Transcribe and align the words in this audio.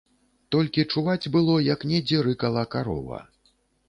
Толькі 0.53 0.85
чуваць 0.93 1.29
было, 1.35 1.57
як 1.65 1.85
недзе 1.91 2.21
рыкала 2.29 2.63
карова. 2.73 3.21